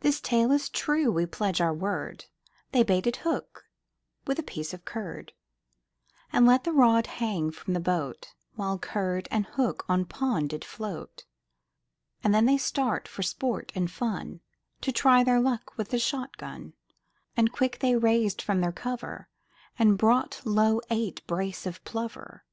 [0.00, 2.24] This tale is true we pledge our word,
[2.70, 3.68] They baited hook
[4.26, 5.34] with a piece of curd,
[6.32, 10.64] And let the rod hang from the boat, While curd and hook on pond did
[10.64, 11.26] float.
[12.24, 14.40] And then they start for sport and fun,
[14.80, 16.72] To try their luck with the shot gun,
[17.36, 19.28] And quick they raised from their cover,
[19.76, 22.46] Then brought low eight brace of plover.